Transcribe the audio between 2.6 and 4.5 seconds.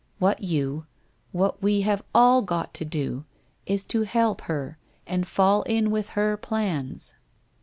to do, is to help